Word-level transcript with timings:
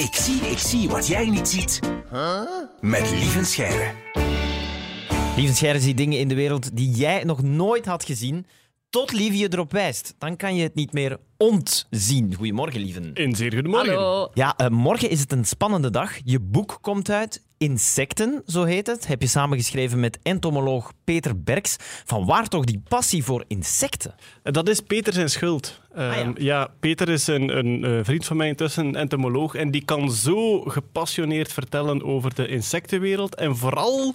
Ik 0.00 0.14
zie, 0.14 0.40
ik 0.40 0.58
zie 0.58 0.88
wat 0.88 1.06
jij 1.06 1.30
niet 1.30 1.48
ziet. 1.48 1.80
Met 2.80 3.10
Lieven 3.10 3.46
Scheire. 3.46 3.92
Lieve 5.36 5.54
Scheire 5.54 5.80
ziet 5.80 5.96
dingen 5.96 6.18
in 6.18 6.28
de 6.28 6.34
wereld 6.34 6.76
die 6.76 6.90
jij 6.90 7.24
nog 7.24 7.42
nooit 7.42 7.86
had 7.86 8.04
gezien. 8.04 8.46
Tot 8.90 9.12
Lieve 9.12 9.36
je 9.36 9.52
erop 9.52 9.72
wijst. 9.72 10.14
Dan 10.18 10.36
kan 10.36 10.56
je 10.56 10.62
het 10.62 10.74
niet 10.74 10.92
meer 10.92 11.18
ontzien. 11.36 12.34
Goedemorgen, 12.34 12.80
Lieven. 12.80 13.10
Een 13.14 13.34
zeer 13.34 13.52
goedemorgen. 13.52 13.94
Hallo. 13.94 14.30
Ja, 14.34 14.56
eh, 14.56 14.68
morgen 14.68 15.10
is 15.10 15.20
het 15.20 15.32
een 15.32 15.44
spannende 15.44 15.90
dag. 15.90 16.12
Je 16.24 16.40
boek 16.40 16.78
komt 16.80 17.10
uit. 17.10 17.42
Insecten, 17.70 18.42
zo 18.46 18.64
heet 18.64 18.86
het. 18.86 19.06
Heb 19.06 19.20
je 19.20 19.26
samengeschreven 19.28 20.00
met 20.00 20.18
entomoloog 20.22 20.92
Peter 21.04 21.42
Berks. 21.42 21.76
Van 22.04 22.26
waar 22.26 22.48
toch 22.48 22.64
die 22.64 22.82
passie 22.88 23.24
voor 23.24 23.44
insecten? 23.48 24.14
Dat 24.42 24.68
is 24.68 24.80
Peter 24.80 25.12
zijn 25.12 25.30
schuld. 25.30 25.80
Ah, 25.94 26.16
Ehm, 26.18 26.32
ja. 26.38 26.68
Peter 26.80 27.08
is 27.08 27.26
een, 27.26 27.56
een 27.58 27.84
eh, 27.84 27.98
vriend 28.04 28.26
van 28.26 28.36
mij 28.36 28.48
intussen, 28.48 28.86
een 28.86 28.96
entomoloog, 28.96 29.54
en 29.54 29.70
die 29.70 29.84
kan 29.84 30.12
zo 30.12 30.60
gepassioneerd 30.60 31.52
vertellen 31.52 32.02
over 32.04 32.34
de 32.34 32.48
insectenwereld 32.48 33.34
en 33.34 33.56
vooral 33.56 34.14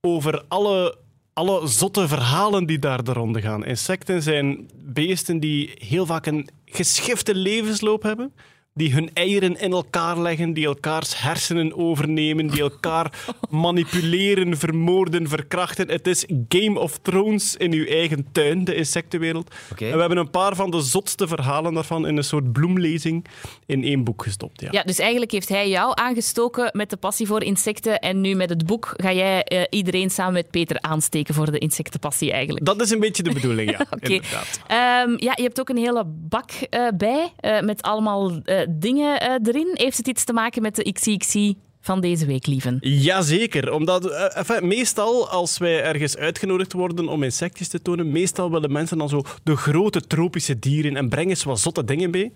over 0.00 0.44
alle, 0.48 0.96
alle 1.32 1.66
zotte 1.66 2.08
verhalen 2.08 2.66
die 2.66 2.78
daar 2.78 3.04
de 3.04 3.12
ronde 3.12 3.40
gaan. 3.40 3.64
Insecten 3.64 4.22
zijn 4.22 4.70
beesten 4.84 5.40
die 5.40 5.70
heel 5.74 6.06
vaak 6.06 6.26
een 6.26 6.48
geschifte 6.64 7.34
levensloop 7.34 8.02
hebben. 8.02 8.32
Die 8.74 8.92
hun 8.92 9.10
eieren 9.14 9.60
in 9.60 9.72
elkaar 9.72 10.18
leggen, 10.18 10.52
die 10.52 10.66
elkaars 10.66 11.22
hersenen 11.22 11.76
overnemen, 11.76 12.46
die 12.46 12.60
elkaar 12.60 13.12
manipuleren, 13.50 14.58
vermoorden, 14.58 15.28
verkrachten. 15.28 15.88
Het 15.88 16.06
is 16.06 16.26
Game 16.48 16.80
of 16.80 16.98
Thrones 16.98 17.56
in 17.56 17.72
uw 17.72 17.86
eigen 17.86 18.26
tuin, 18.32 18.64
de 18.64 18.74
insectenwereld. 18.74 19.54
En 19.68 19.92
we 19.92 20.00
hebben 20.00 20.18
een 20.18 20.30
paar 20.30 20.56
van 20.56 20.70
de 20.70 20.80
zotste 20.80 21.28
verhalen 21.28 21.74
daarvan 21.74 22.06
in 22.06 22.16
een 22.16 22.24
soort 22.24 22.52
bloemlezing 22.52 23.26
in 23.66 23.84
één 23.84 24.04
boek 24.04 24.22
gestopt. 24.22 24.60
Ja. 24.60 24.68
Ja, 24.70 24.82
dus 24.82 24.98
eigenlijk 24.98 25.30
heeft 25.30 25.48
hij 25.48 25.68
jou 25.68 25.92
aangestoken 25.94 26.70
met 26.72 26.90
de 26.90 26.96
passie 26.96 27.26
voor 27.26 27.42
insecten. 27.42 27.98
En 27.98 28.20
nu 28.20 28.34
met 28.34 28.48
het 28.48 28.66
boek 28.66 28.94
ga 28.96 29.12
jij 29.12 29.44
eh, 29.44 29.62
iedereen 29.70 30.10
samen 30.10 30.32
met 30.32 30.50
Peter 30.50 30.80
aansteken 30.80 31.34
voor 31.34 31.50
de 31.50 31.58
insectenpassie 31.58 32.32
eigenlijk. 32.32 32.64
Dat 32.64 32.80
is 32.80 32.90
een 32.90 33.00
beetje 33.00 33.22
de 33.22 33.32
bedoeling, 33.32 33.70
ja. 33.70 33.80
Oké. 33.90 34.12
Inderdaad. 34.12 34.60
Ehm, 34.66 35.14
ja, 35.16 35.32
je 35.34 35.42
hebt 35.42 35.60
ook 35.60 35.68
een 35.68 35.76
hele 35.76 36.04
bak 36.06 36.50
eh, 36.50 36.88
bij 36.94 37.32
eh, 37.36 37.60
met 37.60 37.82
allemaal 37.82 38.30
dingen 38.70 39.20
eh, 39.20 39.34
erin. 39.42 39.70
Heeft 39.72 39.96
het 39.96 40.08
iets 40.08 40.24
te 40.24 40.32
maken 40.32 40.62
met 40.62 40.76
de 40.76 40.92
XCXC 40.92 41.54
van 41.80 42.00
deze 42.00 42.26
week, 42.26 42.46
lieven? 42.46 42.78
Jazeker, 42.80 43.72
omdat 43.72 44.10
eh, 44.10 44.36
enfin, 44.36 44.66
meestal 44.68 45.28
als 45.28 45.58
wij 45.58 45.82
ergens 45.82 46.16
uitgenodigd 46.16 46.72
worden 46.72 47.08
om 47.08 47.22
insectjes 47.22 47.68
te 47.68 47.82
tonen, 47.82 48.10
meestal 48.10 48.50
willen 48.50 48.72
mensen 48.72 48.98
dan 48.98 49.08
zo 49.08 49.22
de 49.42 49.56
grote 49.56 50.00
tropische 50.00 50.58
dieren 50.58 50.96
en 50.96 51.08
brengen 51.08 51.36
ze 51.36 51.48
wat 51.48 51.60
zotte 51.60 51.84
dingen 51.84 52.10
mee. 52.10 52.32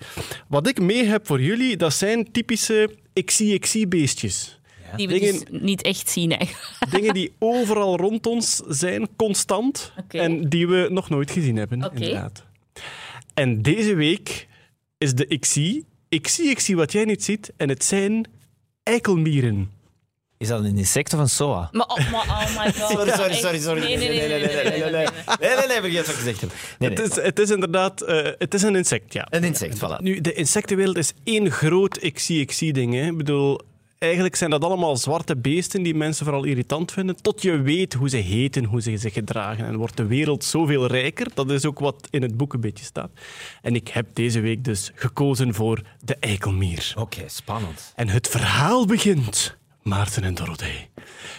Wat 0.48 0.66
ik 0.68 0.80
mee 0.80 1.04
heb 1.04 1.26
voor 1.26 1.42
jullie, 1.42 1.76
dat 1.76 1.94
zijn 1.94 2.32
typische 2.32 2.90
XI-XI-beestjes. 3.24 4.60
Die 4.96 5.08
we 5.08 5.18
Dingen- 5.18 5.44
dus 5.50 5.60
niet 5.60 5.82
echt 5.82 6.08
zien 6.10 6.36
eigenlijk. 6.36 6.74
Dingen 6.96 7.14
die 7.14 7.32
overal 7.38 7.96
rond 7.96 8.26
ons 8.26 8.62
zijn, 8.68 9.08
constant, 9.16 9.92
en 10.08 10.48
die 10.48 10.68
we 10.68 10.88
nog 10.90 11.08
nooit 11.08 11.30
gezien 11.30 11.56
hebben, 11.56 11.90
inderdaad. 11.94 12.44
En 13.34 13.62
deze 13.62 13.94
week 13.94 14.48
is 14.98 15.14
de 15.14 15.38
XI, 15.38 15.84
XI, 16.08 16.54
XI 16.54 16.74
wat 16.74 16.92
jij 16.92 17.04
niet 17.04 17.24
ziet, 17.24 17.52
en 17.56 17.68
het 17.68 17.84
zijn 17.84 18.28
eikelmieren. 18.82 19.70
Is 20.38 20.48
dat 20.48 20.64
een 20.64 20.78
insect 20.78 21.14
of 21.14 21.20
een 21.20 21.28
soa? 21.28 21.68
Maar, 21.72 21.86
oh, 21.86 22.10
maar, 22.10 22.20
oh 22.20 22.64
my 22.64 22.72
god. 22.72 22.90
Sorry, 22.90 23.10
sorry, 23.10 23.34
sorry, 23.34 23.60
sorry. 23.60 23.80
Nee, 23.80 23.96
nee, 23.96 24.08
nee. 24.08 24.18
nee, 24.18 24.28
nee, 24.28 24.38
nee, 24.38 24.64
nee, 24.64 24.80
nee, 24.80 24.90
nee. 24.90 25.06
Nee, 25.40 25.56
nee, 25.56 25.66
nee, 25.66 25.80
vergeet 25.80 26.06
wat 26.06 26.08
ik 26.08 26.14
gezegd 26.14 26.40
heb. 26.40 26.50
Nee, 26.78 26.90
nee. 26.90 26.98
Het 26.98 27.10
is, 27.16 27.24
het 27.24 27.38
is 27.38 27.50
inderdaad 27.50 28.00
eh, 28.00 28.32
het 28.38 28.54
is 28.54 28.62
een 28.62 28.76
insect, 28.76 29.12
ja. 29.12 29.26
Een 29.30 29.44
insect, 29.44 29.76
voilà. 29.78 29.96
Nu, 29.98 30.20
de 30.20 30.32
insectenwereld 30.32 30.96
is 30.96 31.12
één 31.24 31.50
groot 31.50 32.02
ik-zie-ik-zie-ding. 32.02 32.94
hè. 32.94 33.06
Ik 33.06 33.16
bedoel, 33.16 33.60
eigenlijk 33.98 34.36
zijn 34.36 34.50
dat 34.50 34.64
allemaal 34.64 34.96
zwarte 34.96 35.36
beesten 35.36 35.82
die 35.82 35.94
mensen 35.94 36.24
vooral 36.24 36.44
irritant 36.44 36.92
vinden. 36.92 37.22
Tot 37.22 37.42
je 37.42 37.60
weet 37.60 37.92
hoe 37.92 38.08
ze 38.08 38.16
heten, 38.16 38.64
hoe 38.64 38.82
ze 38.82 38.96
zich 38.96 39.12
gedragen. 39.12 39.66
En 39.66 39.76
wordt 39.76 39.96
de 39.96 40.06
wereld 40.06 40.44
zoveel 40.44 40.86
rijker. 40.86 41.26
Dat 41.34 41.50
is 41.50 41.64
ook 41.64 41.78
wat 41.78 42.08
in 42.10 42.22
het 42.22 42.36
boek 42.36 42.54
een 42.54 42.60
beetje 42.60 42.84
staat. 42.84 43.10
En 43.62 43.74
ik 43.74 43.88
heb 43.88 44.06
deze 44.12 44.40
week 44.40 44.64
dus 44.64 44.90
gekozen 44.94 45.54
voor 45.54 45.82
de 46.04 46.16
eikelmier. 46.20 46.92
Oké, 46.96 47.28
spannend. 47.28 47.92
En 47.94 48.08
het 48.08 48.28
verhaal 48.28 48.86
begint, 48.86 49.56
Maarten 49.82 50.24
en 50.24 50.34
Dorothee, 50.34 50.88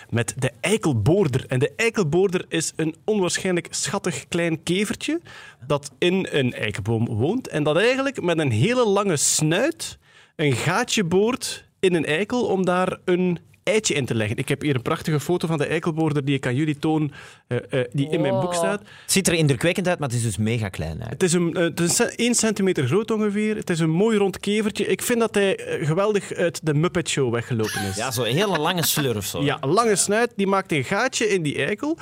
met 0.10 0.34
de 0.38 0.52
eikelboorder. 0.60 1.46
En 1.48 1.60
de 1.60 1.72
eikelboorder 1.76 2.46
is 2.50 2.74
een 2.76 2.96
onwaarschijnlijk 3.06 3.68
schattig 3.70 4.28
klein 4.28 4.64
kevertje 4.64 5.22
dat 5.68 5.92
in 5.98 6.28
een 6.32 6.54
eikenboom 6.54 7.08
woont 7.08 7.48
en 7.48 7.64
dat 7.64 7.78
eigenlijk 7.78 8.22
met 8.22 8.40
een 8.40 8.52
hele 8.52 8.86
lange 8.86 9.18
snuit 9.18 9.98
een 10.36 10.54
gaatje 10.54 11.04
boort 11.04 11.67
in 11.80 11.94
een 11.94 12.06
eikel 12.06 12.46
om 12.46 12.66
daar 12.66 12.98
een 13.06 13.40
eitje 13.68 13.94
in 13.94 14.06
te 14.06 14.16
leggen. 14.16 14.38
Ik 14.38 14.50
heb 14.50 14.62
hier 14.62 14.76
een 14.76 14.82
prachtige 14.82 15.20
foto 15.20 15.48
van 15.48 15.58
de 15.58 15.66
eikelboorder 15.66 16.26
die 16.26 16.36
ik 16.36 16.46
aan 16.46 16.56
jullie 16.56 16.80
toon, 16.80 17.12
eh, 17.48 17.58
eh, 17.70 17.86
die 17.92 18.10
in 18.10 18.22
mijn 18.22 18.40
boek 18.40 18.54
staat. 18.54 18.80
Het 18.80 19.12
ziet 19.12 19.28
er 19.28 19.34
indrukwekkend 19.34 19.88
uit, 19.88 20.00
maar 20.00 20.08
het 20.08 20.18
is 20.18 20.24
dus 20.24 20.38
mega 20.38 20.70
klein. 20.70 21.02
Het 21.02 21.24
is, 21.24 21.34
een, 21.34 21.56
eh, 21.56 21.64
het 21.64 21.80
is 21.80 22.00
1 22.16 22.36
centimeter 22.36 22.88
groot 22.88 23.12
ongeveer. 23.12 23.56
Het 23.56 23.70
is 23.70 23.80
een 23.80 23.90
mooi 23.90 24.18
rond 24.18 24.40
kevertje. 24.40 24.86
Ik 24.86 25.02
vind 25.02 25.20
dat 25.20 25.36
hij 25.36 25.80
geweldig 25.82 26.34
uit 26.34 26.60
de 26.66 26.74
Muppet 26.74 27.10
Show 27.10 27.34
weggelopen 27.34 27.82
is. 27.82 27.96
Ja, 27.96 28.12
zo'n 28.12 28.26
hele 28.26 28.58
lange 28.58 28.86
slurf. 28.86 29.26
Zo. 29.26 29.44
Ja, 29.44 29.58
een 29.62 29.70
lange 29.70 29.96
snuit, 29.96 30.34
die 30.36 30.48
maakt 30.48 30.72
een 30.72 30.84
gaatje 30.84 31.30
in 31.30 31.42
die 31.42 31.66
eikel. 31.66 31.98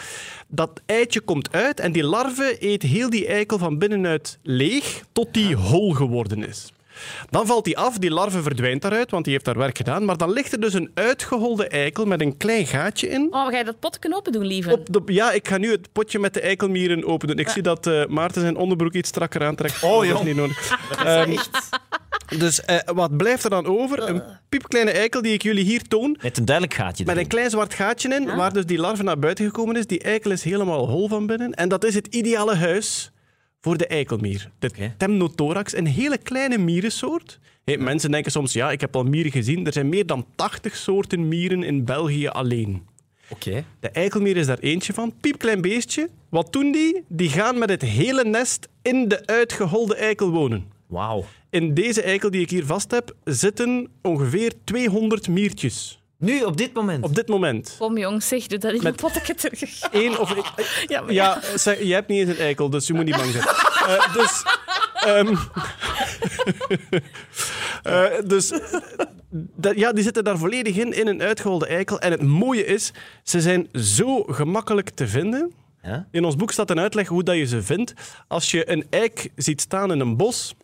Dat 0.48 0.82
eitje 0.86 1.22
komt 1.22 1.52
uit 1.52 1.80
en 1.80 1.92
die 1.92 2.04
larve 2.04 2.56
eet 2.60 2.82
heel 2.82 3.10
die 3.10 3.28
eikel 3.28 3.58
van 3.58 3.78
binnenuit 3.78 4.40
leeg 4.44 5.04
tot 5.12 5.34
die 5.34 5.56
hol 5.56 5.94
geworden 5.94 6.48
is. 6.48 6.74
Dan 7.30 7.46
valt 7.46 7.66
die 7.66 7.78
af, 7.78 7.98
die 7.98 8.12
larve 8.12 8.42
verdwijnt 8.42 8.82
daaruit, 8.82 9.12
want 9.12 9.24
die 9.24 9.34
heeft 9.34 9.46
haar 9.46 9.58
werk 9.58 9.78
gedaan. 9.78 10.06
Maar 10.06 10.18
dan 10.18 10.32
ligt 10.32 10.52
er 10.52 10.60
dus 10.60 10.74
een 10.74 10.92
uitgeholde 10.94 11.68
eikel 11.68 12.06
met 12.06 12.22
een 12.22 12.38
klein 12.38 12.66
gaatje 12.66 13.08
in. 13.10 13.28
Oh, 13.32 13.48
ga 13.48 13.58
je 13.58 13.64
dat 13.64 13.80
potje 13.80 14.16
open 14.16 14.32
doen, 14.32 14.46
lieve? 14.46 14.72
Op 14.72 14.88
de, 14.94 15.02
ja, 15.06 15.32
ik 15.32 15.48
ga 15.48 15.58
nu 15.58 15.72
het 15.72 15.92
potje 15.92 16.20
met 16.20 16.34
de 16.34 16.42
eikelmieren 16.42 17.06
openen. 17.06 17.38
Ik 17.38 17.50
zie 17.50 17.62
dat 17.62 17.88
eh, 17.88 18.06
Maarten 18.06 18.42
zijn 18.42 18.56
onderbroek 18.56 18.94
iets 18.94 19.10
strakker 19.10 19.44
aantrekt. 19.44 19.84
Oh, 19.84 20.08
dat 20.08 20.20
is 20.20 20.26
niet 20.26 20.36
nodig. 20.36 20.64
Ehm, 21.06 21.38
dus 22.38 22.62
eh, 22.62 22.80
wat 22.86 23.18
blijft 23.18 23.44
er 23.44 23.50
dan 23.50 23.66
over? 23.66 24.10
Een 24.10 24.22
piepkleine 24.50 24.92
eikel 24.92 25.22
die 25.22 25.34
ik 25.34 25.44
jullie 25.44 25.64
hier 25.64 25.82
toon. 25.82 26.18
Met 26.22 26.38
een 26.38 26.46
duidelijk 26.46 26.76
gaatje 26.76 27.04
Met 27.04 27.14
erin. 27.14 27.24
een 27.24 27.30
klein 27.30 27.50
zwart 27.50 27.74
gaatje 27.74 28.16
in, 28.16 28.36
waar 28.36 28.54
dus 28.54 28.66
die 28.66 28.78
larve 28.78 29.04
naar 29.04 29.20
buiten 29.20 29.46
gekomen 29.46 29.76
is. 29.76 29.88
Die 29.88 30.00
eikel 30.00 30.32
is 30.32 30.44
helemaal 30.44 30.88
hol 30.88 31.08
van 31.08 31.26
binnen. 31.28 31.54
En 31.54 31.70
dat 31.70 31.84
is 31.84 31.96
het 31.96 32.08
ideale 32.08 32.56
huis 32.56 33.12
voor 33.66 33.78
de 33.78 33.88
eikelmier. 33.88 34.50
De. 34.60 34.92
Temnothorax, 34.98 35.76
een 35.76 35.88
hele 35.88 36.18
kleine 36.18 36.58
mierensoort. 36.58 37.40
Hey, 37.64 37.78
mensen 37.78 38.12
denken 38.12 38.32
soms, 38.32 38.54
ja, 38.54 38.72
ik 38.72 38.82
heb 38.82 38.96
al 38.96 39.04
mieren 39.04 39.32
gezien. 39.32 39.66
Er 39.66 39.74
zijn 39.74 39.90
meer 39.90 40.06
dan 40.06 40.26
80 40.36 40.76
soorten 40.76 41.28
mieren 41.28 41.64
in 41.64 41.86
België 41.86 42.28
alleen. 42.28 42.88
Oké. 43.30 43.64
De 43.80 43.90
eikelmier 43.90 44.38
is 44.38 44.46
daar 44.46 44.60
eentje 44.60 44.94
van. 44.94 45.14
Piepklein 45.22 45.62
beestje. 45.62 46.10
Wat 46.30 46.54
doen 46.54 46.72
die? 46.72 47.04
Die 47.08 47.30
gaan 47.30 47.58
met 47.58 47.70
het 47.70 47.82
hele 47.82 48.24
nest 48.24 48.68
in 48.82 49.08
de 49.08 49.26
uitgeholde 49.26 49.96
eikel 49.96 50.30
wonen. 50.30 50.66
Wauw. 50.88 51.26
In 51.50 51.74
deze 51.74 52.02
eikel 52.02 52.32
die 52.32 52.42
ik 52.42 52.50
hier 52.50 52.66
vast 52.66 52.92
heb, 52.92 53.16
zitten 53.24 53.88
ongeveer 54.02 54.54
200 54.64 55.28
miertjes. 55.28 56.04
Nu, 56.26 56.44
op 56.44 56.58
dit 56.58 56.74
moment. 56.74 57.04
Op 57.04 57.16
dit 57.16 57.28
moment. 57.28 57.76
Kom 57.80 57.98
jongens, 57.98 58.28
zeg, 58.28 58.48
doe 58.48 58.58
dat 58.58 58.72
in 58.74 58.84
Met- 58.84 59.02
een 59.04 59.12
potje 59.12 59.36
terug. 59.36 59.80
Eén 60.04 60.20
of... 60.20 60.34
Ja, 60.88 61.02
maar 61.02 61.14
Ja, 61.14 61.40
zeg, 61.56 61.84
je 61.84 61.94
hebt 61.94 62.08
niet 62.08 62.20
eens 62.28 62.38
een 62.38 62.44
eikel, 62.44 62.70
dus 62.70 62.88
je 62.88 62.94
moet 62.94 63.06
niet 63.06 63.16
bang 63.18 63.32
zijn. 63.32 63.46
Eh, 63.86 64.14
dus... 64.14 64.44
ehm, 64.94 65.36
eh, 67.84 68.06
dus... 68.26 68.54
dat- 69.56 69.76
ja, 69.78 69.92
die 69.94 70.04
zitten 70.04 70.24
daar 70.24 70.38
volledig 70.38 70.76
in, 70.76 70.94
in 70.94 71.08
een 71.08 71.22
uitgeholde 71.22 71.68
eikel. 71.68 72.00
En 72.00 72.12
het 72.12 72.22
mooie 72.22 72.66
is, 72.66 72.92
ze 73.24 73.42
zijn 73.42 73.68
zo 73.74 74.24
gemakkelijk 74.24 74.90
te 74.90 75.08
vinden. 75.08 75.54
Ja? 75.82 76.08
In 76.12 76.26
ons 76.26 76.36
boek 76.36 76.52
staat 76.52 76.70
een 76.70 76.80
uitleg 76.80 77.08
hoe 77.08 77.24
dat 77.24 77.36
je 77.36 77.46
ze 77.46 77.62
vindt. 77.62 77.94
Als 78.28 78.52
je 78.52 78.72
een 78.72 78.86
eik 78.90 79.30
ziet 79.36 79.62
staan 79.62 79.92
in 79.92 80.00
een 80.00 80.18
bos, 80.18 80.56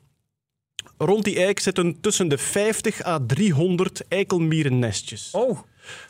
rond 1.05 1.23
die 1.23 1.39
eik 1.39 1.59
zitten 1.59 2.01
tussen 2.01 2.27
de 2.27 2.37
50 2.37 3.05
à 3.05 3.19
300 3.27 4.07
eikelmierennestjes. 4.07 5.29
Oh. 5.31 5.59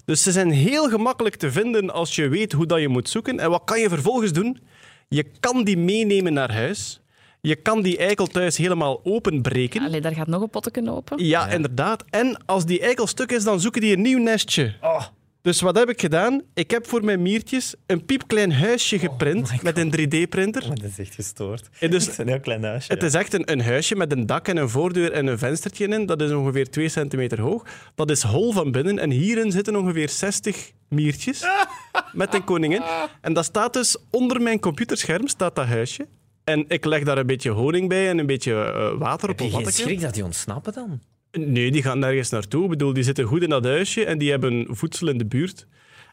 Dus 0.05 0.23
ze 0.23 0.31
zijn 0.31 0.51
heel 0.51 0.89
gemakkelijk 0.89 1.35
te 1.35 1.51
vinden 1.51 1.89
als 1.93 2.15
je 2.15 2.27
weet 2.27 2.51
hoe 2.51 2.65
dat 2.65 2.79
je 2.79 2.87
moet 2.87 3.09
zoeken. 3.09 3.39
En 3.39 3.49
wat 3.49 3.61
kan 3.65 3.79
je 3.79 3.89
vervolgens 3.89 4.33
doen? 4.33 4.59
Je 5.07 5.25
kan 5.39 5.63
die 5.63 5.77
meenemen 5.77 6.33
naar 6.33 6.53
huis. 6.53 7.01
Je 7.41 7.55
kan 7.55 7.81
die 7.81 7.97
eikel 7.97 8.27
thuis 8.27 8.57
helemaal 8.57 8.99
openbreken. 9.03 9.81
Allee, 9.81 10.01
daar 10.01 10.13
gaat 10.13 10.27
nog 10.27 10.41
een 10.41 10.49
potje 10.49 10.91
open. 10.91 11.25
Ja, 11.25 11.47
inderdaad. 11.47 12.03
En 12.09 12.45
als 12.45 12.65
die 12.65 12.79
eikel 12.79 13.07
stuk 13.07 13.31
is, 13.31 13.43
dan 13.43 13.59
zoeken 13.59 13.81
die 13.81 13.95
een 13.95 14.01
nieuw 14.01 14.19
nestje. 14.19 14.75
Oh. 14.81 15.03
Dus 15.41 15.61
wat 15.61 15.77
heb 15.77 15.89
ik 15.89 16.01
gedaan? 16.01 16.41
Ik 16.53 16.71
heb 16.71 16.87
voor 16.87 17.03
mijn 17.03 17.21
miertjes 17.21 17.75
een 17.85 18.05
piepklein 18.05 18.51
huisje 18.51 18.99
geprint 18.99 19.63
met 19.63 19.77
een 19.77 19.93
3D-printer. 19.99 20.67
Dat 20.67 20.83
is 20.83 20.99
echt 20.99 21.15
gestoord. 21.15 21.69
En 21.79 21.91
dus 21.91 22.03
Het 22.03 22.11
is 22.11 22.17
een 22.17 22.27
heel 22.27 22.39
klein 22.39 22.63
huisje. 22.63 22.93
het 22.93 23.03
is 23.03 23.13
echt 23.13 23.33
een, 23.33 23.51
een 23.51 23.61
huisje 23.61 23.95
met 23.95 24.11
een 24.11 24.25
dak 24.25 24.47
en 24.47 24.57
een 24.57 24.69
voordeur 24.69 25.11
en 25.11 25.27
een 25.27 25.37
venstertje 25.37 25.87
in. 25.87 26.05
Dat 26.05 26.21
is 26.21 26.31
ongeveer 26.31 26.69
2 26.69 26.89
centimeter 26.89 27.41
hoog. 27.41 27.65
Dat 27.95 28.09
is 28.09 28.23
hol 28.23 28.51
van 28.51 28.71
binnen. 28.71 28.99
En 28.99 29.09
hierin 29.09 29.51
zitten 29.51 29.75
ongeveer 29.75 30.09
60 30.09 30.71
miertjes 30.87 31.43
met 32.13 32.33
een 32.33 32.43
koningin. 32.43 32.81
En 33.21 33.33
dat 33.33 33.45
staat 33.45 33.73
dus 33.73 33.97
onder 34.09 34.41
mijn 34.41 34.59
computerscherm, 34.59 35.27
staat 35.27 35.55
dat 35.55 35.65
huisje. 35.65 36.07
En 36.43 36.65
ik 36.67 36.85
leg 36.85 37.03
daar 37.03 37.17
een 37.17 37.25
beetje 37.25 37.49
honing 37.49 37.89
bij 37.89 38.09
en 38.09 38.17
een 38.17 38.25
beetje 38.25 38.53
eh, 38.53 38.99
water 38.99 39.29
op 39.29 39.39
Heb 39.39 39.49
je 39.49 39.55
geen 39.55 39.71
schrik 39.71 40.01
dat 40.01 40.13
die 40.13 40.23
ontsnappen 40.23 40.73
dan? 40.73 41.01
Nee, 41.31 41.71
die 41.71 41.81
gaan 41.81 41.99
nergens 41.99 42.29
naartoe. 42.29 42.63
Ik 42.63 42.69
bedoel, 42.69 42.93
die 42.93 43.03
zitten 43.03 43.25
goed 43.25 43.41
in 43.41 43.49
dat 43.49 43.63
huisje 43.63 44.05
en 44.05 44.17
die 44.17 44.29
hebben 44.29 44.67
voedsel 44.69 45.07
in 45.07 45.17
de 45.17 45.25
buurt. 45.25 45.65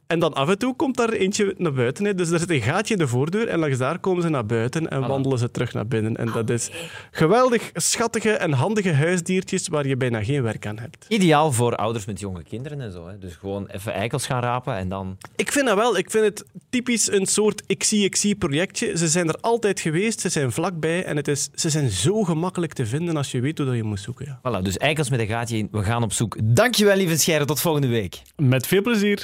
En 0.08 0.18
dan 0.18 0.34
af 0.34 0.48
en 0.48 0.58
toe 0.58 0.76
komt 0.76 0.96
daar 0.96 1.08
eentje 1.08 1.54
naar 1.58 1.72
buiten. 1.72 2.04
Hè. 2.04 2.14
Dus 2.14 2.30
er 2.30 2.38
zit 2.38 2.50
een 2.50 2.62
gaatje 2.62 2.94
in 2.94 3.00
de 3.00 3.08
voordeur 3.08 3.48
en 3.48 3.58
langs 3.58 3.78
daar 3.78 3.98
komen 3.98 4.22
ze 4.22 4.28
naar 4.28 4.46
buiten 4.46 4.90
en 4.90 5.06
wandelen 5.06 5.38
ze 5.38 5.50
terug 5.50 5.72
naar 5.72 5.86
binnen. 5.86 6.16
En 6.16 6.32
dat 6.32 6.50
is 6.50 6.70
geweldig 7.10 7.70
schattige 7.74 8.30
en 8.30 8.52
handige 8.52 8.92
huisdiertjes 8.92 9.68
waar 9.68 9.86
je 9.86 9.96
bijna 9.96 10.24
geen 10.24 10.42
werk 10.42 10.66
aan 10.66 10.78
hebt. 10.78 11.04
Ideaal 11.08 11.52
voor 11.52 11.76
ouders 11.76 12.04
met 12.04 12.20
jonge 12.20 12.42
kinderen 12.42 12.80
en 12.80 12.92
zo. 12.92 13.06
Hè. 13.06 13.18
Dus 13.18 13.34
gewoon 13.34 13.66
even 13.66 13.92
eikels 13.92 14.26
gaan 14.26 14.42
rapen 14.42 14.74
en 14.74 14.88
dan... 14.88 15.16
Ik 15.36 15.52
vind 15.52 15.66
dat 15.66 15.76
wel. 15.76 15.98
Ik 15.98 16.10
vind 16.10 16.24
het 16.24 16.44
typisch 16.70 17.12
een 17.12 17.26
soort 17.26 17.62
ik 17.66 17.84
zie, 17.84 18.04
ik 18.04 18.16
zie 18.16 18.34
projectje. 18.34 18.98
Ze 18.98 19.08
zijn 19.08 19.28
er 19.28 19.36
altijd 19.40 19.80
geweest, 19.80 20.20
ze 20.20 20.28
zijn 20.28 20.52
vlakbij 20.52 21.04
en 21.04 21.16
het 21.16 21.28
is, 21.28 21.48
ze 21.54 21.70
zijn 21.70 21.90
zo 21.90 22.22
gemakkelijk 22.22 22.72
te 22.72 22.86
vinden 22.86 23.16
als 23.16 23.30
je 23.30 23.40
weet 23.40 23.58
hoe 23.58 23.66
dat 23.66 23.76
je 23.76 23.82
moet 23.82 24.00
zoeken. 24.00 24.26
Ja. 24.26 24.60
Voilà, 24.60 24.62
dus 24.62 24.76
eikels 24.76 25.10
met 25.10 25.20
een 25.20 25.26
gaatje 25.26 25.56
in. 25.56 25.68
We 25.70 25.82
gaan 25.82 26.02
op 26.02 26.12
zoek. 26.12 26.36
Dankjewel, 26.42 26.96
lieve 26.96 27.16
Scheire. 27.16 27.44
Tot 27.44 27.60
volgende 27.60 27.88
week. 27.88 28.22
Met 28.36 28.66
veel 28.66 28.82
plezier. 28.82 29.22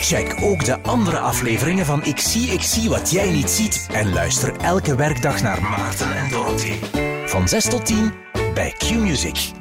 Check 0.00 0.42
ook 0.42 0.64
de 0.64 0.82
andere 0.82 1.18
afleveringen 1.18 1.86
van 1.86 2.04
Ik 2.04 2.18
zie, 2.18 2.48
ik 2.50 2.62
zie 2.62 2.88
wat 2.88 3.10
jij 3.10 3.30
niet 3.30 3.50
ziet. 3.50 3.88
En 3.92 4.12
luister 4.12 4.56
elke 4.56 4.96
werkdag 4.96 5.42
naar 5.42 5.62
Maarten 5.62 6.16
en 6.16 6.30
Dorothy. 6.30 6.72
Van 7.26 7.48
6 7.48 7.64
tot 7.64 7.86
10 7.86 8.12
bij 8.54 8.74
Q-Music. 8.78 9.57